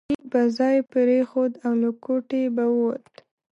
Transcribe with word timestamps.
نو 0.03 0.05
چیني 0.09 0.27
به 0.31 0.41
ځای 0.57 0.77
پرېښود 0.91 1.51
او 1.65 1.73
له 1.81 1.89
کوټې 2.03 2.43
به 2.55 2.63
ووت. 2.73 3.11